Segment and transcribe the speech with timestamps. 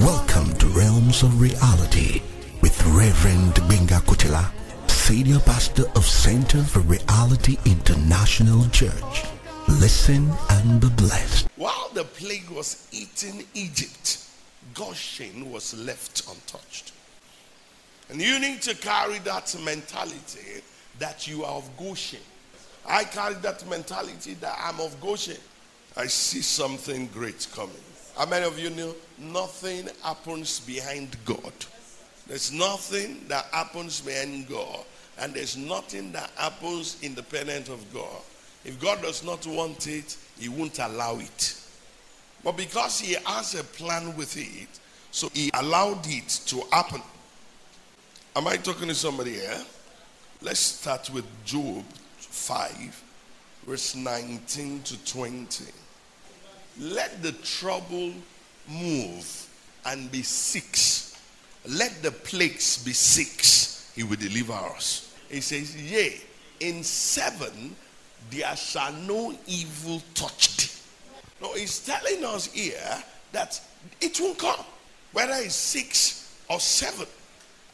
[0.00, 2.22] Welcome to Realms of Reality
[2.62, 4.50] with Reverend Benga Kutila,
[4.88, 9.24] Senior Pastor of Center for Reality International Church.
[9.68, 11.46] Listen and be blessed.
[11.56, 14.26] While the plague was eating Egypt,
[14.72, 16.92] Goshen was left untouched.
[18.08, 20.62] And you need to carry that mentality
[21.00, 22.20] that you are of Goshen.
[22.86, 25.36] I carry that mentality that I'm of Goshen.
[25.98, 27.76] I see something great coming.
[28.16, 31.52] How many of you know nothing happens behind God?
[32.26, 34.84] There's nothing that happens behind God,
[35.18, 38.20] and there's nothing that happens independent of God.
[38.64, 41.56] If God does not want it, He won't allow it.
[42.44, 44.68] But because He has a plan with it,
[45.10, 47.02] so He allowed it to happen.
[48.36, 49.60] Am I talking to somebody here?
[50.42, 51.84] Let's start with Job
[52.18, 53.02] 5,
[53.66, 55.64] verse 19 to 20.
[56.78, 58.12] Let the trouble
[58.68, 59.48] move
[59.86, 61.16] and be six.
[61.68, 63.92] Let the plagues be six.
[63.94, 65.14] He will deliver us.
[65.28, 66.20] He says, Yea,
[66.60, 67.76] in seven
[68.30, 70.70] there shall no evil touch thee.
[71.40, 73.02] No, he's telling us here
[73.32, 73.60] that
[74.00, 74.64] it won't come,
[75.12, 77.06] whether it's six or seven.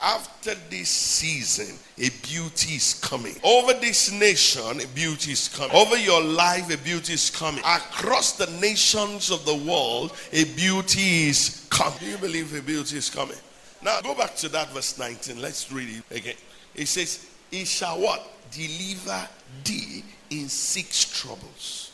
[0.00, 3.34] After this season, a beauty is coming.
[3.42, 5.74] Over this nation, a beauty is coming.
[5.74, 7.62] Over your life, a beauty is coming.
[7.64, 11.98] Across the nations of the world, a beauty is coming.
[11.98, 13.36] Do you believe a beauty is coming?
[13.82, 15.42] Now, go back to that verse 19.
[15.42, 16.36] Let's read it again.
[16.76, 18.24] It says, He shall what?
[18.52, 19.28] Deliver
[19.64, 21.90] thee in six troubles.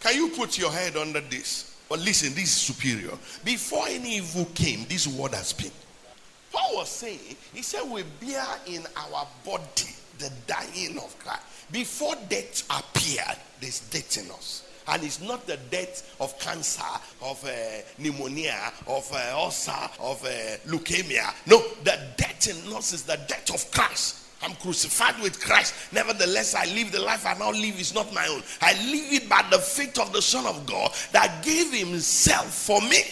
[0.00, 1.76] Can you put your head under this?
[1.88, 3.16] But listen, this is superior.
[3.44, 5.70] Before any evil came, this word has been.
[6.52, 11.42] Paul was saying, he said, we bear in our body the dying of Christ.
[11.72, 14.64] Before death appeared, there's death in us.
[14.88, 16.82] And it's not the death of cancer,
[17.22, 17.50] of uh,
[17.98, 20.28] pneumonia, of uh, ulcer, of uh,
[20.66, 21.32] leukemia.
[21.46, 24.18] No, the death in us is the death of Christ.
[24.42, 25.74] I'm crucified with Christ.
[25.92, 28.42] Nevertheless, I live the life I now live is not my own.
[28.60, 32.80] I live it by the faith of the Son of God that gave himself for
[32.80, 33.04] me.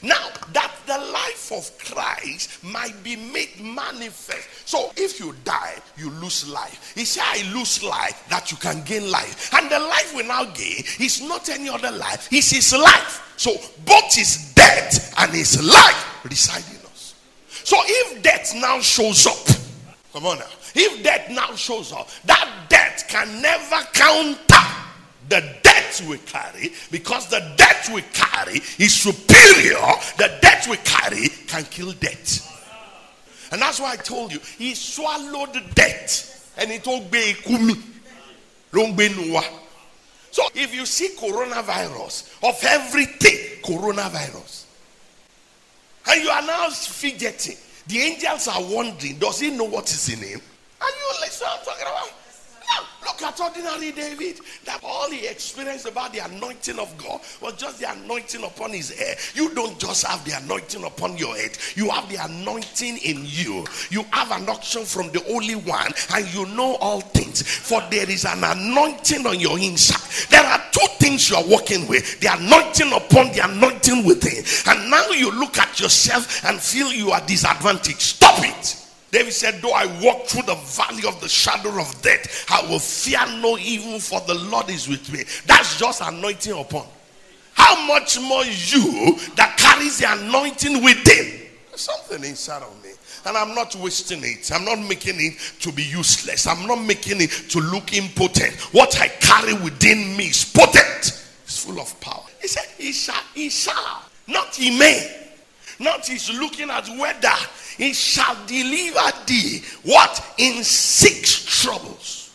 [0.00, 4.48] Now, that the life of Christ might be made manifest.
[4.68, 6.92] So, if you die, you lose life.
[6.94, 9.52] He said, I lose life that you can gain life.
[9.54, 13.34] And the life we now gain is not any other life, it's his life.
[13.36, 13.52] So,
[13.84, 17.14] both his death and his life reside in us.
[17.48, 19.46] So, if death now shows up,
[20.12, 24.38] come on now, if death now shows up, that death can never counter
[25.28, 25.56] the
[25.92, 29.80] debt we carry because the debt we carry is superior.
[30.18, 32.48] The debt we carry can kill debt.
[33.50, 37.34] And that's why I told you, he swallowed debt and he told me,
[40.30, 44.64] So if you see coronavirus, of everything, coronavirus,
[46.08, 50.20] and you are now fidgeting, the angels are wondering, does he know what is in
[50.20, 50.40] him?
[50.80, 51.50] Are you listening?
[51.52, 52.21] I'm talking about?
[53.12, 54.40] Look at ordinary David.
[54.64, 58.90] That all he experienced about the anointing of God was just the anointing upon his
[58.90, 59.18] head.
[59.34, 63.66] You don't just have the anointing upon your head, you have the anointing in you.
[63.90, 67.42] You have an unction from the Holy One, and you know all things.
[67.42, 70.30] For there is an anointing on your inside.
[70.30, 74.44] There are two things you are working with the anointing upon the anointing within.
[74.66, 78.00] And now you look at yourself and feel you are disadvantaged.
[78.00, 78.81] Stop it.
[79.12, 82.78] David said, Though I walk through the valley of the shadow of death, I will
[82.78, 85.22] fear no evil, for the Lord is with me.
[85.46, 86.86] That's just anointing upon.
[87.52, 91.42] How much more you that carries the anointing within?
[91.68, 92.90] There's something inside of me.
[93.26, 94.50] And I'm not wasting it.
[94.50, 96.46] I'm not making it to be useless.
[96.46, 98.54] I'm not making it to look impotent.
[98.72, 101.22] What I carry within me is potent.
[101.44, 102.24] It's full of power.
[102.40, 104.04] He said, He shall, he shall.
[104.26, 105.18] Not he may.
[105.78, 107.28] Not he's looking at whether
[107.76, 110.34] he shall deliver thee what?
[110.38, 112.30] In six troubles.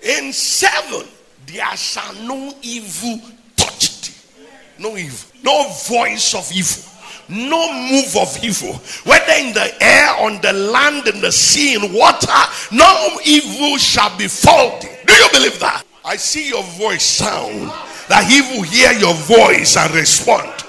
[0.00, 1.06] In seven
[1.46, 3.20] there shall no evil
[3.56, 4.42] touch thee.
[4.78, 5.30] No evil.
[5.42, 6.84] No voice of evil.
[7.28, 8.74] No move of evil.
[9.04, 12.26] Whether in the air on the land in the sea in water
[12.72, 14.88] no evil shall befall thee.
[15.06, 15.84] Do you believe that?
[16.04, 17.70] I see your voice sound
[18.08, 20.64] that he will hear your voice and respond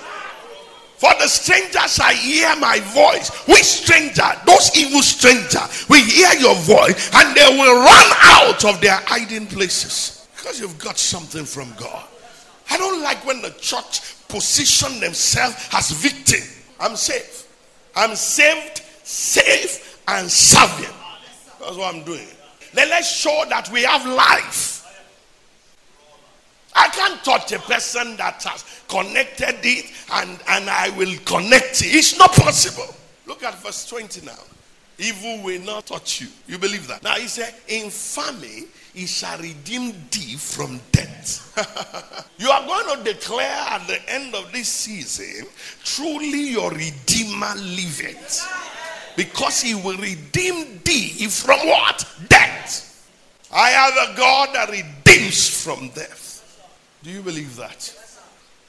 [1.00, 3.30] for the stranger shall hear my voice.
[3.48, 4.30] Which stranger?
[4.46, 9.48] Those evil stranger will hear your voice and they will run out of their hiding
[9.48, 10.28] places.
[10.36, 12.06] Because you've got something from God.
[12.70, 16.46] I don't like when the church position themselves as victim.
[16.82, 17.48] I'm safe.
[17.96, 20.94] I'm saved, safe, and serving.
[21.62, 22.28] That's what I'm doing.
[22.74, 24.79] Then let's show that we have life.
[26.76, 31.96] I can't touch a person that has connected it and, and I will connect it.
[31.96, 32.96] It's not possible.
[33.26, 34.34] Look at verse 20 now.
[34.98, 36.28] Evil will not touch you.
[36.48, 37.04] You believe that?
[37.04, 42.26] Now he said, In famine, he shall redeem thee from death.
[42.38, 45.48] you are going to declare at the end of this season,
[45.84, 48.46] truly your Redeemer liveth.
[49.16, 52.06] Because he will redeem thee from what?
[52.28, 53.10] Death.
[53.52, 56.29] I have a God that redeems from death.
[57.04, 57.82] Do you believe that?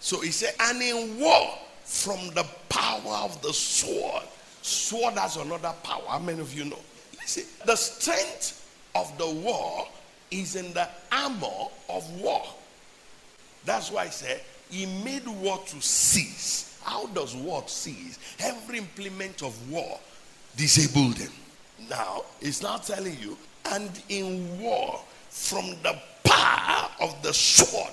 [0.00, 4.22] So he said, and in war from the power of the sword.
[4.62, 6.02] Sword has another power.
[6.08, 6.78] How many of you know?
[7.20, 8.56] Listen, the strength
[8.94, 9.88] of the war
[10.30, 12.42] is in the armor of war.
[13.64, 14.40] That's why I said
[14.70, 16.78] he made war to cease.
[16.84, 18.18] How does war cease?
[18.38, 19.98] Every implement of war
[20.56, 21.32] disabled them.
[21.88, 23.36] Now, it's not telling you,
[23.66, 27.92] and in war from the power of the sword.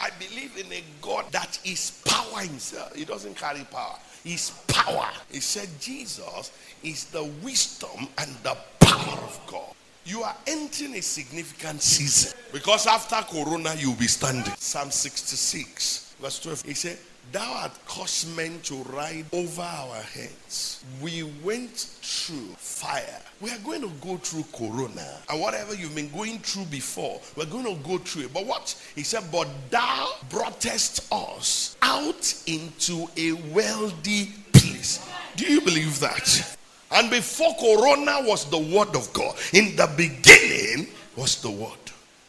[0.00, 2.94] I believe in a God that is power himself.
[2.94, 3.96] He doesn't carry power.
[4.24, 5.08] He's power.
[5.30, 6.52] He said Jesus
[6.82, 9.74] is the wisdom and the power of God.
[10.04, 14.52] You are entering a significant season because after Corona, you'll be standing.
[14.58, 16.62] Psalm 66, verse 12.
[16.62, 16.98] He said,
[17.32, 20.84] Thou art caused men to ride over our heads.
[21.00, 23.20] We went through fire.
[23.40, 25.06] We are going to go through Corona.
[25.28, 28.34] And whatever you've been going through before, we're going to go through it.
[28.34, 28.74] But what?
[28.96, 35.06] He said, But thou broughtest us out into a wealthy place.
[35.36, 36.56] Do you believe that?
[36.90, 39.36] And before Corona was the word of God.
[39.52, 41.78] In the beginning was the word.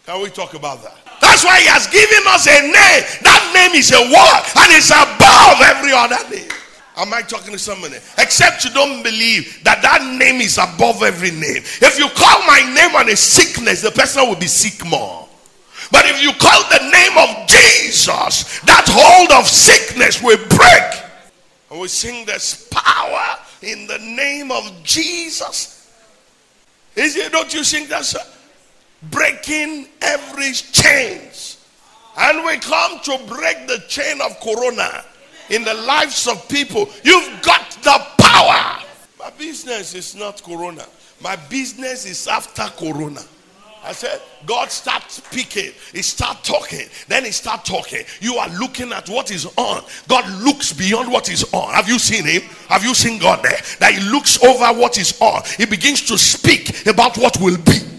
[0.05, 0.97] Can we talk about that?
[1.31, 3.03] That's why he has given us a name.
[3.23, 6.51] That name is a word and it's above every other name.
[6.97, 7.95] Am I talking to somebody?
[8.17, 11.63] Except you don't believe that that name is above every name.
[11.79, 15.25] If you call my name on a sickness, the person will be sick more.
[15.89, 20.91] But if you call the name of Jesus, that hold of sickness will break.
[21.71, 25.87] And we sing this power in the name of Jesus.
[26.97, 27.31] Is it?
[27.31, 28.03] Don't you sing that?
[28.03, 28.19] Sir?
[29.03, 31.57] Breaking every chains.
[32.17, 35.03] And we come to break the chain of corona
[35.49, 36.89] in the lives of people.
[37.03, 38.83] You've got the power.
[39.19, 40.85] My business is not corona.
[41.21, 43.21] My business is after corona.
[43.83, 45.71] I said, God start speaking.
[45.91, 46.87] He start talking.
[47.07, 48.03] Then he start talking.
[48.19, 49.83] You are looking at what is on.
[50.07, 51.73] God looks beyond what is on.
[51.73, 52.43] Have you seen him?
[52.67, 53.59] Have you seen God there?
[53.79, 55.41] That he looks over what is on.
[55.57, 57.90] He begins to speak about what will be.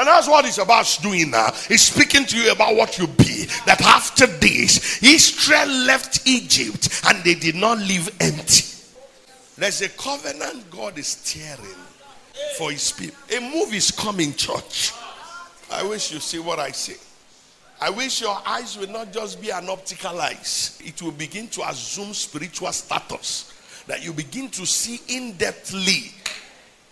[0.00, 1.52] And that's what he's about doing now.
[1.68, 3.44] He's speaking to you about what you be.
[3.66, 8.64] That after this, Israel left Egypt and they did not leave empty.
[9.58, 11.76] There's a covenant God is tearing
[12.56, 13.18] for his people.
[13.36, 14.94] A move is coming, church.
[15.70, 16.96] I wish you see what I say.
[17.78, 20.80] I wish your eyes will not just be an optical eyes.
[20.82, 23.52] It will begin to assume spiritual status.
[23.86, 26.10] That you begin to see in depthly,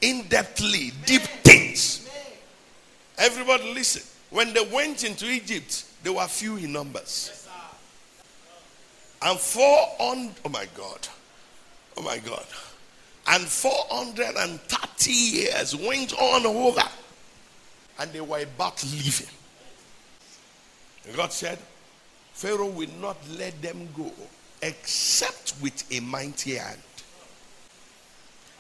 [0.02, 2.04] in depthly, deep things
[3.18, 4.02] Everybody listen.
[4.30, 7.46] When they went into Egypt, they were few in numbers.
[9.20, 11.08] And 400, oh my God,
[11.96, 12.46] oh my God.
[13.26, 16.88] And 430 years went on over.
[17.98, 19.26] And they were about leaving.
[21.06, 21.58] And God said,
[22.32, 24.12] Pharaoh will not let them go
[24.62, 26.78] except with a mighty hand.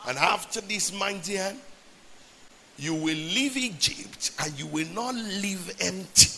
[0.08, 1.60] And after this mighty hand,
[2.78, 6.30] you will leave Egypt and you will not leave empty.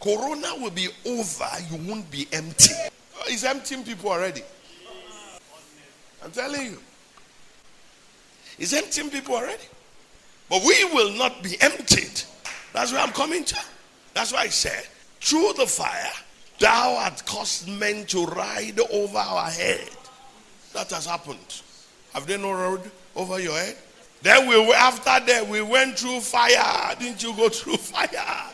[0.00, 2.74] Corona will be over, you won't be empty.
[2.74, 4.42] Uh, it's emptying people already.
[6.22, 6.78] I'm telling you.
[8.58, 9.64] It's emptying people already.
[10.50, 12.22] But we will not be emptied.
[12.72, 13.56] That's where I'm coming to.
[14.14, 14.86] That's why I said,
[15.20, 16.12] through the fire,
[16.58, 19.88] thou art caused men to ride over our head.
[20.74, 21.62] That has happened.
[22.12, 23.76] Have they no road over your head?
[24.22, 26.96] Then we after that we went through fire.
[26.98, 28.52] Didn't you go through fire?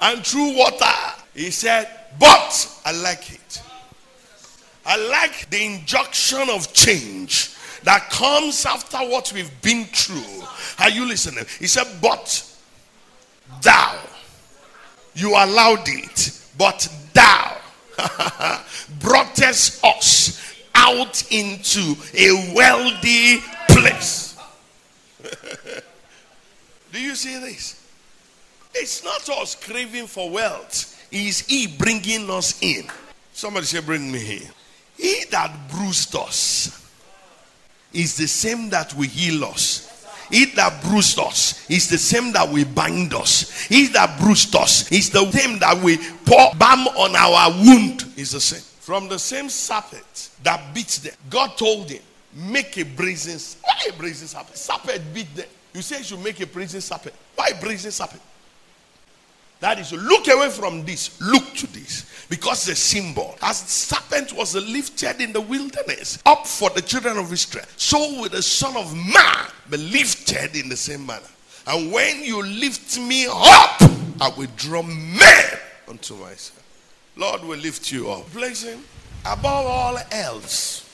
[0.00, 0.86] and through water.
[1.34, 3.62] He said, but I like it.
[4.84, 10.44] I like the injunction of change that comes after what we've been through.
[10.78, 11.44] Are you listening?
[11.58, 12.44] He said, but
[13.62, 13.98] thou,
[15.14, 17.56] you allowed it, but thou
[19.00, 23.40] broughtest us out into a wealthy
[23.80, 24.36] place.
[26.92, 27.84] Do you see this?
[28.74, 32.86] It's not us craving for wealth, it's He bringing us in.
[33.32, 34.50] Somebody say, Bring me here.
[34.96, 36.74] He that bruised us
[37.92, 39.84] is the same that will heal us.
[40.30, 43.62] He that bruised us is the same that will bind us.
[43.66, 48.04] He that bruised us is the same that will pour balm on our wound.
[48.16, 48.60] Is the same.
[48.80, 52.02] From the same serpent that beats them, God told him,
[52.38, 53.38] make a brazen.
[53.62, 54.56] Why a brazen serpent?
[54.56, 55.46] Serpent beat them.
[55.74, 57.14] You say you should make a brazen serpent.
[57.34, 58.22] Why brazen serpent?
[59.60, 62.26] That is, look away from this, look to this.
[62.30, 67.18] Because the symbol, as the serpent was lifted in the wilderness up for the children
[67.18, 71.26] of Israel, so will the Son of Man be lifted in the same manner.
[71.66, 73.82] And when you lift me up,
[74.20, 76.62] I will draw men unto myself.
[77.16, 78.30] Lord will lift you up.
[78.30, 78.84] Place him
[79.26, 80.87] above all else.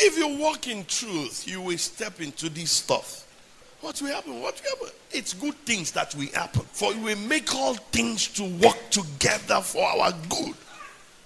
[0.00, 3.26] If you walk in truth, you will step into this stuff.
[3.80, 4.40] What will happen?
[4.40, 4.94] What will happen?
[5.10, 6.62] It's good things that will happen.
[6.72, 10.54] For we make all things to work together for our good.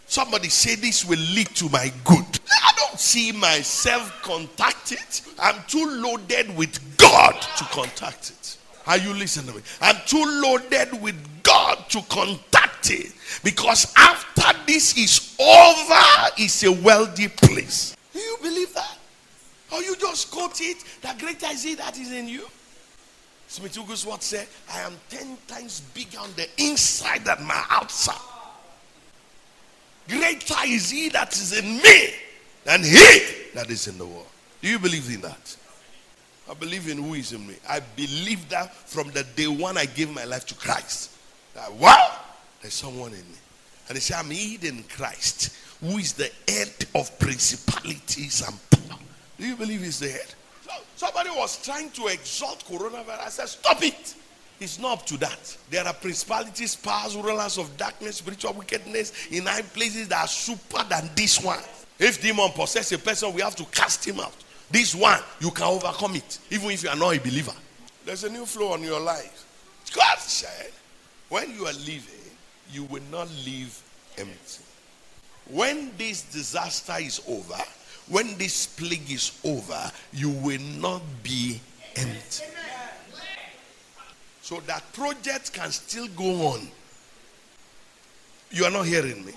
[0.06, 2.40] Somebody say this will lead to my good.
[2.50, 5.22] I don't see myself contact it.
[5.38, 8.58] I'm too loaded with God to contact it.
[8.86, 9.62] Are you listening to me?
[9.80, 13.12] I'm too loaded with God to contact it.
[13.42, 17.96] Because after this is over, it's a wealthy place.
[18.12, 18.98] Do you believe that?
[19.72, 22.46] Or you just quote it that greater is he that is in you?
[23.48, 28.20] Smith Wigglesworth said, I am ten times bigger on the inside than my outside.
[30.08, 32.14] Greater is he that is in me
[32.64, 33.20] than he
[33.54, 34.26] that is in the world.
[34.60, 35.56] Do you believe in that?
[36.50, 37.54] I believe in who is in me.
[37.68, 41.10] I believe that from the day one I gave my life to Christ.
[41.54, 42.16] That wow,
[42.60, 43.38] there's someone in me.
[43.88, 48.98] And they say, I'm hid in Christ, who is the head of principalities and power.
[49.38, 50.34] Do you believe he's the head?
[50.64, 53.26] So, somebody was trying to exalt coronavirus.
[53.26, 54.14] I said, Stop it.
[54.60, 55.56] It's not up to that.
[55.70, 60.84] There are principalities, powers, rulers of darkness, spiritual wickedness in high places that are super
[60.84, 61.58] than this one.
[61.98, 64.34] If demon possess a person, we have to cast him out.
[64.70, 67.52] This one, you can overcome it, even if you are not a believer.
[68.06, 69.46] There's a new flow on your life.
[69.94, 70.70] God said,
[71.28, 72.30] when you are living,
[72.72, 73.82] you will not live
[74.16, 74.62] empty.
[75.48, 77.62] When this disaster is over,
[78.08, 81.60] when this plague is over, you will not be
[81.96, 82.44] empty.
[84.42, 86.68] So that project can still go on.
[88.50, 89.32] You are not hearing me.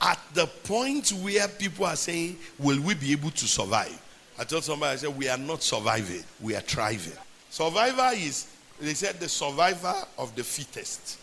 [0.00, 4.00] At the point where people are saying, Will we be able to survive?
[4.38, 7.16] I told somebody, I said, We are not surviving, we are thriving.
[7.50, 8.48] Survivor is,
[8.80, 11.18] they said, the survivor of the fittest.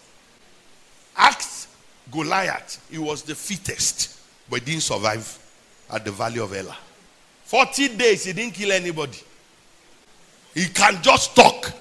[1.16, 1.61] Ask
[2.12, 5.38] Goliath, he was the fittest, but he didn't survive
[5.89, 6.77] at the valley of Elah.
[7.46, 9.18] 40 days, he didn't kill anybody.
[10.53, 11.74] He can just talk.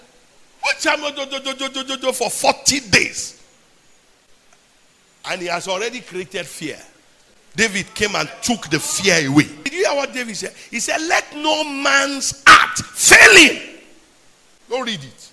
[2.12, 3.42] For 40 days.
[5.26, 6.78] And he has already created fear.
[7.54, 9.44] David came and took the fear away.
[9.64, 10.54] Did you hear what David said?
[10.70, 13.78] He said, Let no man's heart fail him.
[14.68, 15.30] Go read it.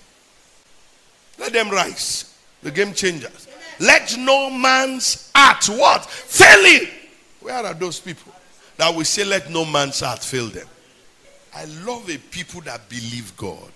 [1.38, 2.34] Let them rise.
[2.62, 3.47] The game changers.
[3.80, 6.04] Let no man's heart what?
[6.04, 6.88] Fail him.
[7.40, 8.32] Where are those people
[8.76, 10.66] that will say, Let no man's heart fail them?
[11.54, 13.72] I love a people that believe God.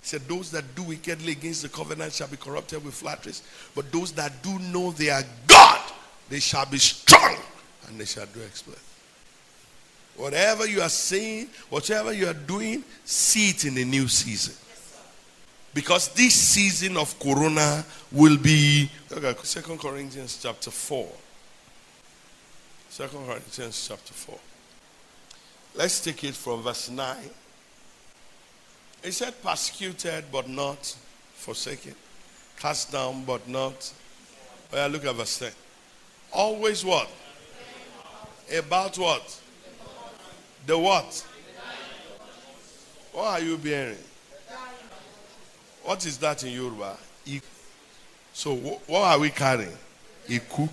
[0.00, 3.42] He said, Those that do wickedly against the covenant shall be corrupted with flatteries.
[3.74, 5.80] But those that do know their God,
[6.28, 7.36] they shall be strong
[7.88, 8.78] and they shall do exploit.
[10.16, 14.54] Whatever you are saying, whatever you are doing, see it in the new season.
[15.76, 18.90] Because this season of Corona will be.
[19.10, 21.06] 2 Corinthians chapter 4.
[22.92, 24.38] 2 Corinthians chapter 4.
[25.74, 27.16] Let's take it from verse 9.
[29.04, 30.96] He said, persecuted but not
[31.34, 31.94] forsaken,
[32.58, 33.92] cast down but not.
[34.72, 35.52] Oh, yeah, look at verse 10.
[36.32, 37.10] Always what?
[38.50, 39.40] About what?
[40.66, 41.26] The what?
[43.12, 43.98] What are you bearing?
[45.86, 46.96] What is that in Yoruba?
[48.32, 49.70] So what are we carrying?
[50.28, 50.68] Iku.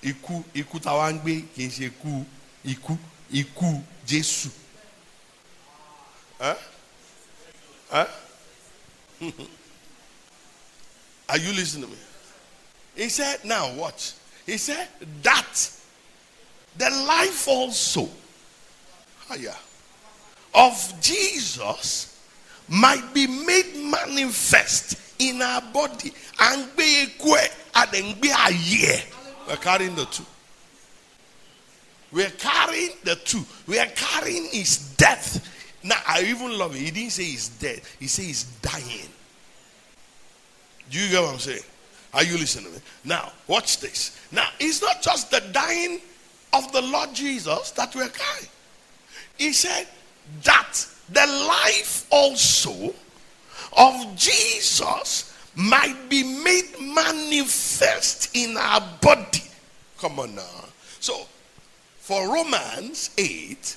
[0.00, 0.44] Iku.
[0.54, 2.24] Iku tawangbe kì í ṣe ikú.
[2.64, 2.96] Iku.
[3.32, 4.48] Iku Jésù.
[6.40, 6.54] Huh?
[7.90, 8.06] Huh?
[11.28, 11.98] Are you listening to me?
[12.94, 14.12] He said, now watch.
[14.46, 14.86] He said
[15.24, 15.70] that
[16.78, 18.08] the life also
[20.54, 22.15] of Jesus
[22.68, 27.06] might be made manifest in our body and be
[27.74, 27.94] and
[28.30, 28.98] a year.
[29.46, 30.24] We're carrying the two.
[32.12, 33.44] We're carrying the two.
[33.66, 35.52] We are carrying his death.
[35.82, 36.80] Now I even love it.
[36.80, 37.82] He didn't say he's dead.
[38.00, 39.08] He said he's dying.
[40.90, 41.62] Do you get what I'm saying?
[42.14, 42.78] Are you listening to me?
[43.04, 44.18] Now, watch this.
[44.32, 46.00] Now, it's not just the dying
[46.52, 48.48] of the Lord Jesus that we're carrying.
[49.36, 49.86] He said
[50.44, 52.94] that the life also
[53.76, 59.42] of Jesus might be made manifest in our body.
[59.98, 60.64] Come on now.
[61.00, 61.26] So,
[61.98, 63.76] for Romans 8,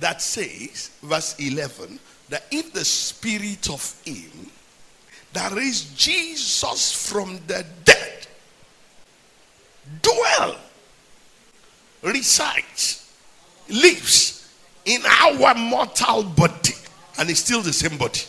[0.00, 4.50] that says, verse 11, that if the spirit of him
[5.32, 8.26] that raised Jesus from the dead
[10.02, 10.56] dwell,
[12.02, 13.10] resides,
[13.68, 14.35] lives
[14.86, 16.74] in our mortal body,
[17.18, 18.20] and it's still the same body.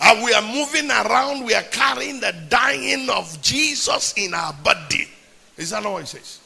[0.00, 5.08] And we are moving around, we are carrying the dying of Jesus in our body.
[5.56, 6.40] Is that not what it says?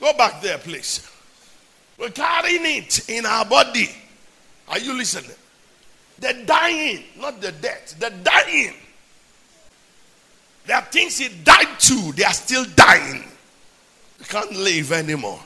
[0.00, 1.08] Go back there, please.
[1.98, 3.88] We're carrying it in our body.
[4.68, 5.36] Are you listening?
[6.18, 8.74] The dying, not the death, the dying.
[10.66, 13.24] There are things he died to, they are still dying.
[14.28, 15.40] Can't live anymore.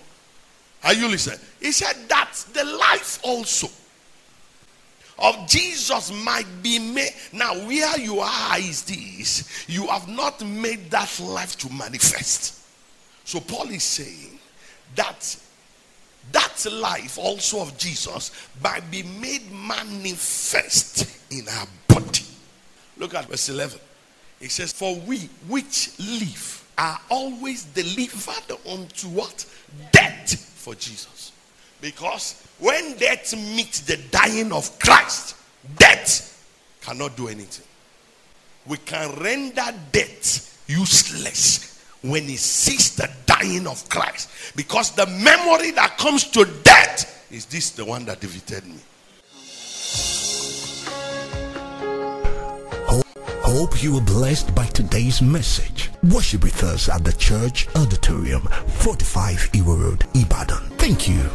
[0.84, 1.38] Are you listening?
[1.60, 3.68] He said that the life also
[5.18, 7.12] of Jesus might be made.
[7.32, 12.60] Now, where you are is this you have not made that life to manifest.
[13.24, 14.38] So, Paul is saying
[14.96, 15.36] that
[16.32, 18.30] that life also of Jesus
[18.62, 22.24] might be made manifest in our body.
[22.96, 23.80] Look at verse 11.
[24.40, 29.44] It says, For we which live are always delivered unto what?
[29.92, 30.21] Death
[30.62, 31.32] for Jesus.
[31.80, 35.34] Because when death meets the dying of Christ,
[35.76, 36.28] death
[36.80, 37.66] cannot do anything.
[38.66, 44.30] We can render death useless when he sees the dying of Christ.
[44.54, 48.78] Because the memory that comes to death is this the one that defeated me.
[53.54, 55.90] Hope you were blessed by today's message.
[56.10, 58.40] Worship with us at the church auditorium,
[58.80, 60.62] 45 Iwo Road, Ibadan.
[60.78, 61.28] Thank you.